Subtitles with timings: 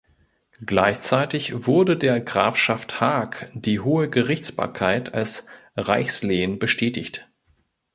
[0.65, 5.45] Gleichzeitig wurde der Grafschaft Haag die hohe Gerichtsbarkeit als
[5.77, 7.29] Reichslehen bestätigt.